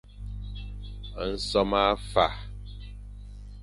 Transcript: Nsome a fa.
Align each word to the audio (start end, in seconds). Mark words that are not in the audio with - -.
Nsome 1.31 1.79
a 1.91 1.91
fa. 2.11 2.25